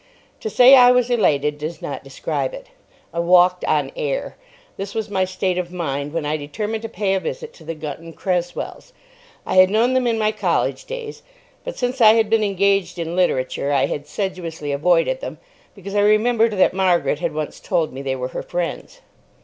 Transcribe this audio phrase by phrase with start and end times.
[0.39, 2.69] To say I was elated does not describe it.
[3.13, 4.35] I walked on air.
[4.75, 7.75] This was my state of mind when I determined to pay a visit to the
[7.75, 8.93] Gunton Cresswells.
[9.45, 11.21] I had known them in my college days,
[11.63, 15.37] but since I had been engaged in literature I had sedulously avoided them
[15.75, 19.01] because I remembered that Margaret had once told me they were her friends.